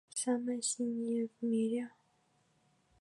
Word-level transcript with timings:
...Самое 0.15 0.63
синее 0.63 1.27
в 1.39 1.45
мире 1.45 1.91